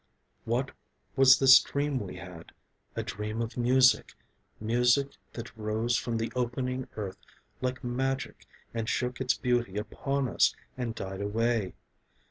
What 0.45 0.71
was 1.15 1.37
this 1.37 1.59
dream 1.59 1.99
we 1.99 2.15
had, 2.15 2.53
a 2.95 3.03
dream 3.03 3.39
of 3.39 3.55
music, 3.55 4.13
Music 4.59 5.09
that 5.33 5.55
rose 5.55 5.95
from 5.95 6.17
the 6.17 6.31
opening 6.35 6.87
earth 6.95 7.19
like 7.61 7.83
magic 7.83 8.47
And 8.73 8.89
shook 8.89 9.21
its 9.21 9.35
beauty 9.35 9.77
upon 9.77 10.27
us 10.27 10.55
and 10.75 10.95
died 10.95 11.21
away? 11.21 11.75